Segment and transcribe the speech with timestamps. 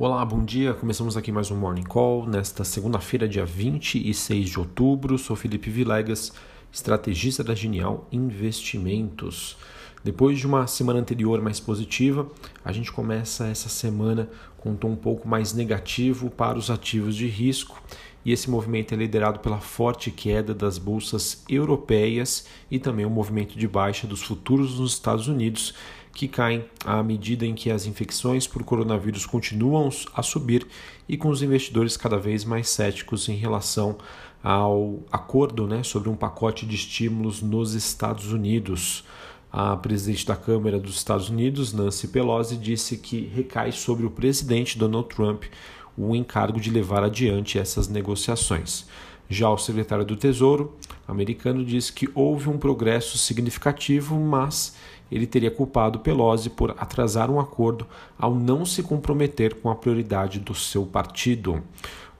[0.00, 0.74] Olá, bom dia.
[0.74, 5.18] Começamos aqui mais um Morning Call nesta segunda-feira, dia 26 de outubro.
[5.18, 6.32] Sou Felipe Vilegas,
[6.72, 9.56] estrategista da Genial Investimentos.
[10.04, 12.28] Depois de uma semana anterior mais positiva,
[12.64, 17.16] a gente começa essa semana com um tom um pouco mais negativo para os ativos
[17.16, 17.82] de risco.
[18.24, 23.58] E esse movimento é liderado pela forte queda das bolsas europeias e também o movimento
[23.58, 25.74] de baixa dos futuros nos Estados Unidos,
[26.18, 30.66] que caem à medida em que as infecções por coronavírus continuam a subir
[31.08, 33.96] e com os investidores cada vez mais céticos em relação
[34.42, 39.04] ao acordo né, sobre um pacote de estímulos nos Estados Unidos.
[39.52, 44.76] A presidente da Câmara dos Estados Unidos, Nancy Pelosi, disse que recai sobre o presidente
[44.76, 45.44] Donald Trump
[45.96, 48.86] o encargo de levar adiante essas negociações.
[49.30, 50.74] Já o secretário do Tesouro
[51.06, 54.74] americano disse que houve um progresso significativo, mas
[55.10, 57.86] ele teria culpado Pelosi por atrasar um acordo
[58.18, 61.62] ao não se comprometer com a prioridade do seu partido.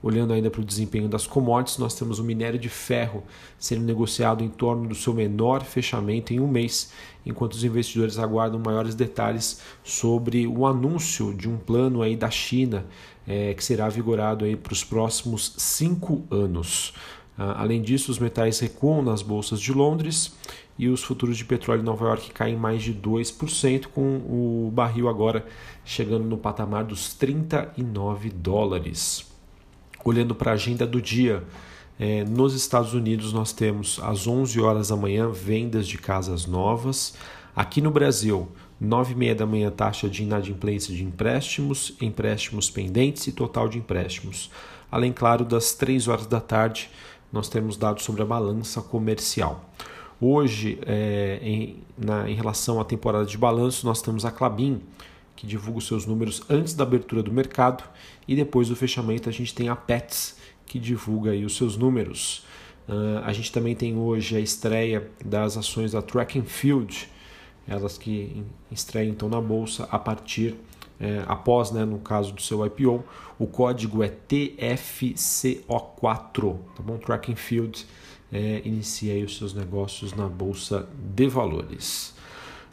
[0.01, 3.25] Olhando ainda para o desempenho das commodities, nós temos o minério de ferro
[3.59, 6.93] sendo negociado em torno do seu menor fechamento em um mês,
[7.27, 12.87] enquanto os investidores aguardam maiores detalhes sobre o anúncio de um plano aí da China
[13.27, 16.95] é, que será vigorado aí para os próximos cinco anos.
[17.37, 20.33] Ah, além disso, os metais recuam nas bolsas de Londres
[20.79, 25.09] e os futuros de petróleo em Nova York caem mais de 2%, com o barril
[25.09, 25.45] agora
[25.85, 29.27] chegando no patamar dos 39 dólares.
[30.05, 31.43] Olhando para a agenda do dia,
[31.99, 37.15] é, nos Estados Unidos nós temos às 11 horas da manhã vendas de casas novas.
[37.57, 38.49] Aqui no Brasil,
[38.81, 43.79] 9 e meia da manhã taxa de inadimplência de empréstimos, empréstimos pendentes e total de
[43.79, 44.49] empréstimos.
[44.91, 46.89] Além, claro, das 3 horas da tarde,
[47.33, 49.69] nós temos dados sobre a balança comercial.
[50.21, 54.81] Hoje, é, em, na, em relação à temporada de balanço, nós temos a Clabin,
[55.37, 57.85] que divulga os seus números antes da abertura do mercado,
[58.27, 62.45] e depois do fechamento a gente tem a Pets, que divulga aí os seus números.
[62.89, 67.09] Uh, a gente também tem hoje a estreia das ações da Track and Field,
[67.67, 68.43] elas que
[68.73, 70.57] estreiam então na bolsa a partir
[71.01, 73.05] é, após, né, no caso do seu IPO,
[73.39, 76.99] o código é TFCO4, tá bom?
[76.99, 77.87] Tracking Field
[78.33, 82.15] é, inicia aí os seus negócios na bolsa de valores.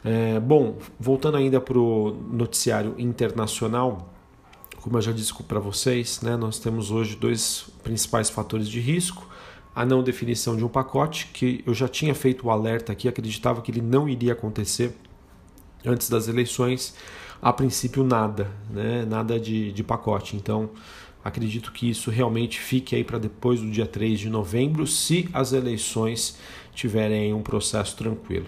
[0.04, 4.12] É, bom, voltando ainda para o noticiário internacional,
[4.80, 9.26] como eu já disse para vocês, né, nós temos hoje dois principais fatores de risco.
[9.74, 13.60] A não definição de um pacote, que eu já tinha feito o alerta aqui, acreditava
[13.60, 14.96] que ele não iria acontecer
[15.84, 16.94] antes das eleições.
[17.42, 20.36] A princípio, nada, né, nada de, de pacote.
[20.36, 20.70] Então,
[21.26, 25.52] acredito que isso realmente fique aí para depois do dia 3 de novembro, se as
[25.52, 26.38] eleições
[26.72, 28.46] tiverem um processo tranquilo.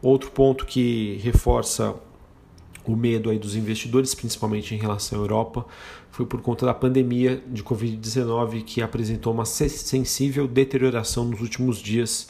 [0.00, 1.94] Outro ponto que reforça
[2.84, 5.66] o medo aí dos investidores, principalmente em relação à Europa,
[6.10, 12.28] foi por conta da pandemia de Covid-19 que apresentou uma sensível deterioração nos últimos dias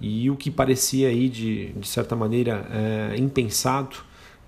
[0.00, 3.96] e o que parecia aí de, de certa maneira é, impensado,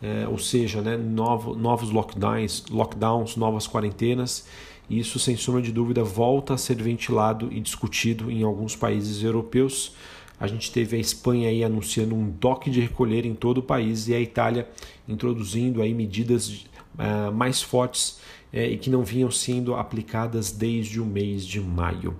[0.02, 4.46] é, ou seja, né, novo, novos lockdowns, lockdowns, novas quarentenas,
[4.88, 9.92] isso sem sombra de dúvida volta a ser ventilado e discutido em alguns países europeus
[10.38, 14.08] a gente teve a Espanha aí anunciando um toque de recolher em todo o país
[14.08, 14.68] e a Itália
[15.08, 16.66] introduzindo aí medidas
[16.98, 18.18] uh, mais fortes
[18.52, 22.16] uh, e que não vinham sendo aplicadas desde o mês de maio.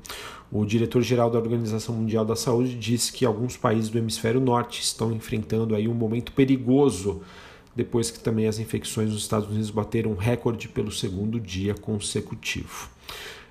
[0.53, 5.13] O diretor-geral da Organização Mundial da Saúde disse que alguns países do hemisfério norte estão
[5.13, 7.23] enfrentando aí um momento perigoso
[7.75, 12.89] depois que também as infecções nos Estados Unidos bateram recorde pelo segundo dia consecutivo.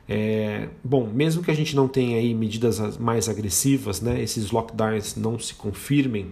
[0.08, 5.16] É, bom, mesmo que a gente não tenha aí medidas mais agressivas, né, esses lockdowns
[5.16, 6.32] não se confirmem,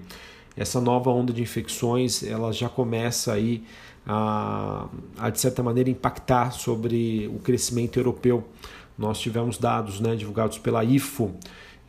[0.56, 3.64] essa nova onda de infecções ela já começa aí
[4.06, 4.88] a,
[5.18, 8.44] a de certa maneira impactar sobre o crescimento europeu.
[8.98, 11.34] Nós tivemos dados né, divulgados pela IFO,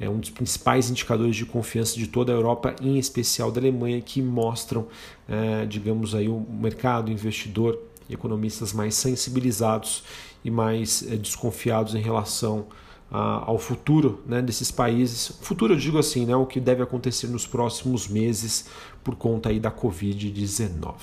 [0.00, 4.00] é um dos principais indicadores de confiança de toda a Europa, em especial da Alemanha,
[4.00, 4.86] que mostram,
[5.28, 7.78] é, digamos aí, o mercado, o investidor
[8.10, 10.04] economistas mais sensibilizados
[10.44, 12.66] e mais é, desconfiados em relação
[13.10, 15.38] a, ao futuro né, desses países.
[15.40, 18.66] Futuro, eu digo assim, né, o que deve acontecer nos próximos meses
[19.04, 20.94] por conta aí da Covid-19.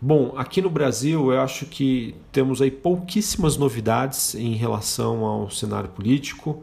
[0.00, 5.88] Bom, aqui no Brasil eu acho que temos aí pouquíssimas novidades em relação ao cenário
[5.88, 6.62] político.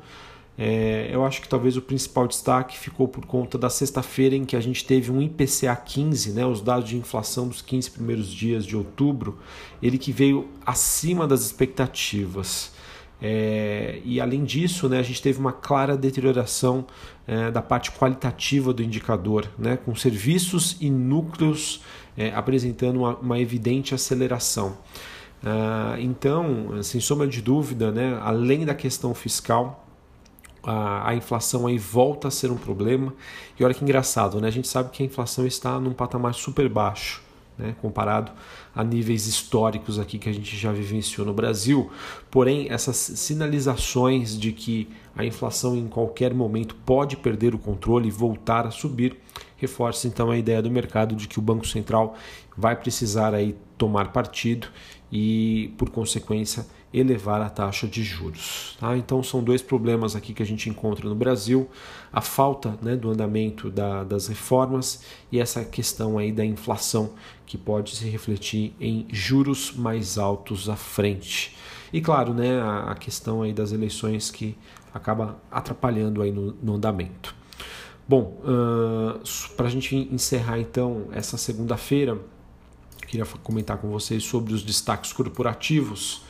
[0.57, 4.55] É, eu acho que talvez o principal destaque ficou por conta da sexta-feira em que
[4.55, 8.65] a gente teve um IPCA 15, né, os dados de inflação dos 15 primeiros dias
[8.65, 9.37] de outubro,
[9.83, 12.71] ele que veio acima das expectativas.
[13.21, 16.85] É, e além disso, né, a gente teve uma clara deterioração
[17.27, 21.81] é, da parte qualitativa do indicador, né, com serviços e núcleos
[22.17, 24.77] é, apresentando uma, uma evidente aceleração.
[25.43, 29.84] Uh, então, sem sombra de dúvida, né, além da questão fiscal,
[30.65, 33.13] a, a, inflação aí volta a ser um problema.
[33.59, 34.47] E olha que engraçado, né?
[34.47, 37.21] A gente sabe que a inflação está num patamar super baixo,
[37.57, 37.75] né?
[37.81, 38.31] comparado
[38.75, 41.91] a níveis históricos aqui que a gente já vivenciou no Brasil.
[42.29, 48.12] Porém, essas sinalizações de que a inflação em qualquer momento pode perder o controle e
[48.12, 49.17] voltar a subir,
[49.56, 52.15] reforça então a ideia do mercado de que o Banco Central
[52.57, 54.67] vai precisar aí tomar partido
[55.12, 58.77] e, por consequência, elevar a taxa de juros.
[58.79, 58.97] Tá?
[58.97, 61.69] Então são dois problemas aqui que a gente encontra no Brasil:
[62.11, 67.11] a falta né, do andamento da, das reformas e essa questão aí da inflação
[67.45, 71.55] que pode se refletir em juros mais altos à frente.
[71.93, 74.57] E claro, né, a, a questão aí das eleições que
[74.93, 77.35] acaba atrapalhando aí no, no andamento.
[78.07, 79.19] Bom, uh,
[79.55, 82.17] para a gente encerrar então essa segunda-feira,
[83.07, 86.21] queria comentar com vocês sobre os destaques corporativos.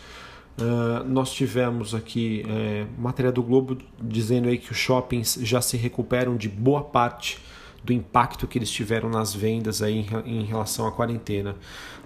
[0.57, 5.75] Uh, nós tivemos aqui é, matéria do Globo dizendo aí que os shoppings já se
[5.75, 7.39] recuperam de boa parte
[7.83, 11.57] do impacto que eles tiveram nas vendas aí em, em relação à quarentena.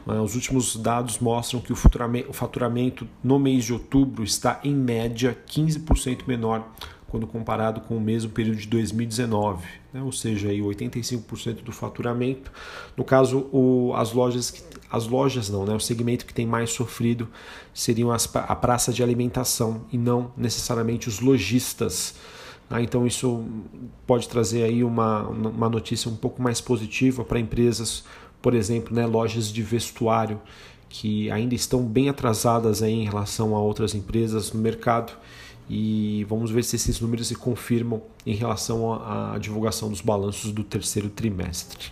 [0.05, 4.73] Uh, os últimos dados mostram que o o faturamento no mês de outubro está em
[4.73, 6.67] média 15% menor
[7.09, 10.01] quando comparado com o mesmo período de 2019, né?
[10.01, 12.51] ou seja, aí 85% do faturamento.
[12.95, 15.73] No caso, o, as lojas, as lojas não, né?
[15.73, 17.27] o segmento que tem mais sofrido
[17.73, 22.15] seriam as, a praça de alimentação e não necessariamente os lojistas.
[22.69, 22.83] Né?
[22.83, 23.43] Então isso
[24.05, 28.03] pode trazer aí uma, uma notícia um pouco mais positiva para empresas,
[28.41, 29.05] por exemplo, né?
[29.05, 30.39] lojas de vestuário
[30.89, 35.13] que ainda estão bem atrasadas aí em relação a outras empresas no mercado
[35.69, 40.63] e vamos ver se esses números se confirmam em relação à, divulgação dos balanços do
[40.63, 41.91] terceiro trimestre.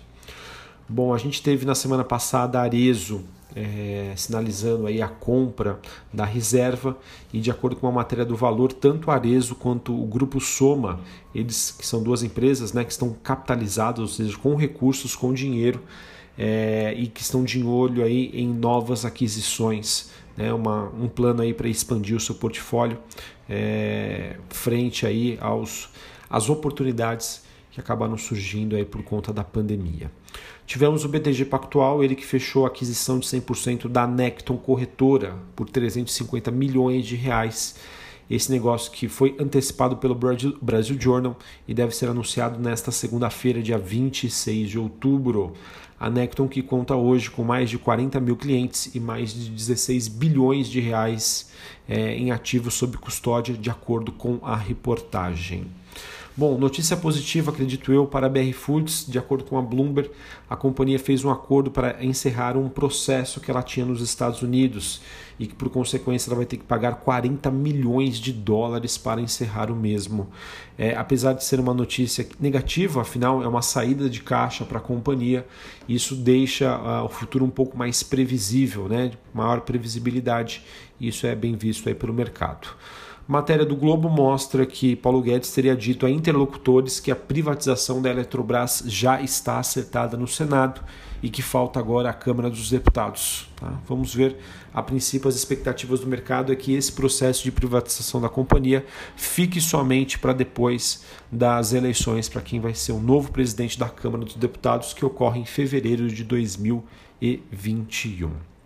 [0.90, 3.24] Bom, a gente teve na semana passada a Arezo
[3.56, 5.80] é, sinalizando aí a compra
[6.14, 6.98] da reserva
[7.34, 11.00] e de acordo com a matéria do valor, tanto a Arezo quanto o Grupo Soma,
[11.34, 15.82] eles que são duas empresas né, que estão capitalizadas, ou seja, com recursos, com dinheiro
[16.38, 21.54] é, e que estão de olho aí em novas aquisições né, uma, um plano aí
[21.54, 22.98] para expandir o seu portfólio
[23.50, 25.90] é, frente aí aos
[26.30, 30.12] as oportunidades que acabaram surgindo aí por conta da pandemia.
[30.66, 35.70] Tivemos o BTG Pactual, ele que fechou a aquisição de 100% da Necton Corretora por
[35.70, 37.76] 350 milhões de reais.
[38.30, 43.78] Esse negócio que foi antecipado pelo Brasil Journal e deve ser anunciado nesta segunda-feira, dia
[43.78, 45.54] 26 de outubro.
[46.00, 50.08] A Necton que conta hoje com mais de 40 mil clientes e mais de 16
[50.08, 51.50] bilhões de reais
[51.90, 55.66] é, em ativos sob custódia, de acordo com a reportagem.
[56.40, 59.08] Bom, notícia positiva, acredito eu, para a BR Foods.
[59.08, 60.12] De acordo com a Bloomberg,
[60.48, 65.02] a companhia fez um acordo para encerrar um processo que ela tinha nos Estados Unidos
[65.40, 69.72] e que, por consequência, ela vai ter que pagar 40 milhões de dólares para encerrar
[69.72, 70.30] o mesmo.
[70.78, 74.82] É, apesar de ser uma notícia negativa, afinal, é uma saída de caixa para a
[74.82, 75.44] companhia,
[75.90, 79.10] isso deixa uh, o futuro um pouco mais previsível, né?
[79.34, 80.62] maior previsibilidade,
[81.00, 82.68] e isso é bem visto aí pelo mercado.
[83.28, 88.10] Matéria do Globo mostra que Paulo Guedes teria dito a interlocutores que a privatização da
[88.10, 90.82] Eletrobras já está acertada no Senado
[91.22, 93.50] e que falta agora a Câmara dos Deputados.
[93.58, 93.74] Tá?
[93.86, 94.38] Vamos ver.
[94.74, 98.86] A princípio, as expectativas do mercado é que esse processo de privatização da companhia
[99.18, 104.24] fique somente para depois das eleições para quem vai ser o novo presidente da Câmara
[104.24, 108.57] dos Deputados, que ocorre em fevereiro de 2021.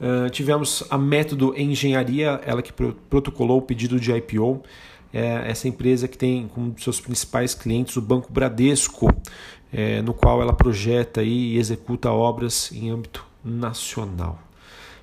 [0.00, 4.62] Uh, tivemos a Método Engenharia, ela que protocolou o pedido de IPO.
[5.12, 9.08] É essa empresa que tem como seus principais clientes o Banco Bradesco,
[9.72, 14.38] é, no qual ela projeta e executa obras em âmbito nacional.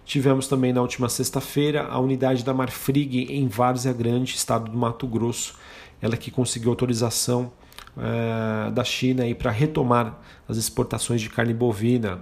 [0.05, 5.07] Tivemos também na última sexta-feira a unidade da Marfrig em Várzea Grande, estado do Mato
[5.07, 5.55] Grosso,
[6.01, 7.51] ela que conseguiu autorização
[7.95, 12.21] uh, da China para retomar as exportações de carne bovina.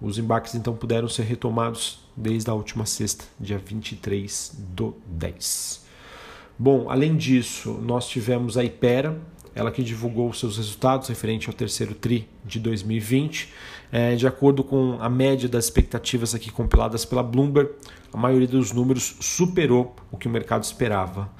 [0.00, 5.84] Os embarques então puderam ser retomados desde a última sexta, dia 23 do 10.
[6.58, 9.20] Bom, além disso, nós tivemos a Ipera,
[9.54, 13.52] ela que divulgou seus resultados referente ao terceiro TRI de 2020.
[13.92, 17.70] É, de acordo com a média das expectativas aqui compiladas pela Bloomberg,
[18.12, 21.30] a maioria dos números superou o que o mercado esperava.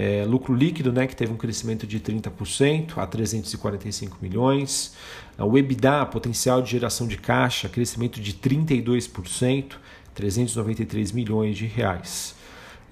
[0.00, 4.94] É, lucro líquido, né, que teve um crescimento de 30% a 345 milhões.
[5.36, 9.72] O EBITDA, potencial de geração de caixa, crescimento de 32%,
[10.14, 12.36] 393 milhões de reais.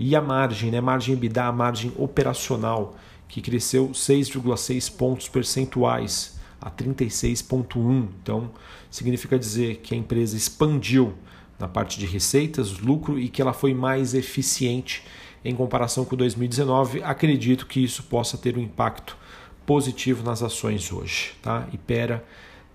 [0.00, 2.96] E a margem, né, margem EBITDA, a margem operacional,
[3.28, 8.08] que cresceu 6,6 pontos percentuais a 36,1.
[8.20, 8.50] Então,
[8.90, 11.14] significa dizer que a empresa expandiu
[11.56, 15.04] na parte de receitas, lucro e que ela foi mais eficiente
[15.48, 17.02] em comparação com 2019.
[17.02, 19.16] Acredito que isso possa ter um impacto
[19.64, 21.32] positivo nas ações hoje.
[21.42, 21.66] Tá?
[21.72, 22.24] Ipera,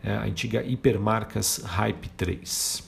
[0.04, 2.84] é, a antiga Hipermarcas Hype 3.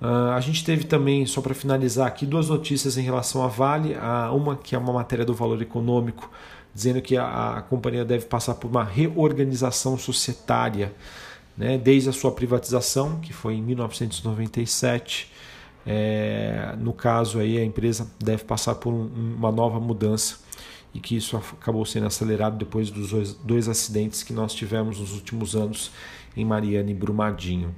[0.00, 3.48] Uh, ah, a gente teve também, só para finalizar aqui, duas notícias em relação à
[3.48, 3.94] Vale.
[3.94, 6.30] Uh, uma que é uma matéria do valor econômico,
[6.74, 10.92] dizendo que a, a companhia deve passar por uma reorganização societária
[11.56, 15.32] né, desde a sua privatização, que foi em 1997.
[15.86, 20.38] É, no caso aí a empresa deve passar por um, uma nova mudança
[20.94, 25.12] e que isso acabou sendo acelerado depois dos dois, dois acidentes que nós tivemos nos
[25.12, 25.90] últimos anos
[26.36, 27.74] em Mariana e Brumadinho.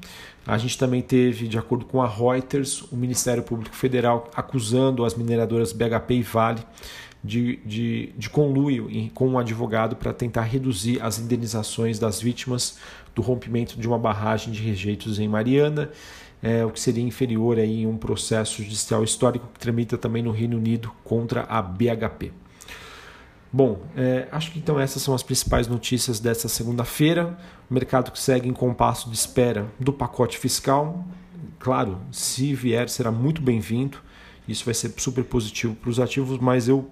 [0.46, 5.14] A gente também teve, de acordo com a Reuters, o Ministério Público Federal acusando as
[5.14, 6.62] mineradoras BHP e Vale
[7.24, 12.78] de, de, de conluio com um advogado para tentar reduzir as indenizações das vítimas
[13.14, 15.90] do rompimento de uma barragem de rejeitos em Mariana,
[16.42, 20.30] é, o que seria inferior aí em um processo judicial histórico que tramita também no
[20.30, 22.32] Reino Unido contra a BHP.
[23.52, 27.38] Bom, é, acho que então essas são as principais notícias dessa segunda-feira.
[27.70, 31.04] O mercado que segue em compasso de espera do pacote fiscal.
[31.58, 33.98] Claro, se vier, será muito bem-vindo.
[34.46, 36.90] Isso vai ser super positivo para os ativos, mas eu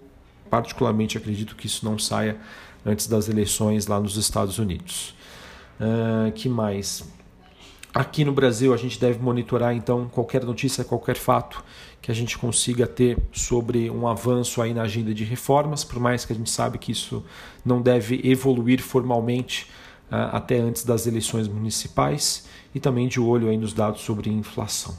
[0.49, 2.37] particularmente acredito que isso não saia
[2.85, 5.15] antes das eleições lá nos Estados Unidos.
[5.81, 7.05] Uh, que mais?
[7.95, 11.63] Aqui no Brasil a gente deve monitorar então qualquer notícia, qualquer fato
[12.03, 16.25] que a gente consiga ter sobre um avanço aí na agenda de reformas, por mais
[16.25, 17.25] que a gente sabe que isso
[17.65, 19.71] não deve evoluir formalmente
[20.11, 24.93] uh, até antes das eleições municipais e também de olho aí nos dados sobre inflação.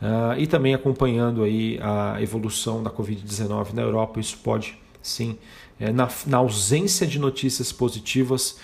[0.00, 5.36] Uh, e também acompanhando aí a evolução da Covid-19 na Europa, isso pode sim,
[5.80, 8.56] é, na, na ausência de notícias positivas,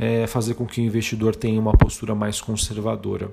[0.00, 3.30] é, fazer com que o investidor tenha uma postura mais conservadora.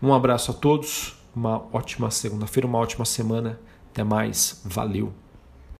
[0.00, 3.58] Um abraço a todos, uma ótima segunda-feira, uma ótima semana.
[3.90, 5.23] Até mais, valeu!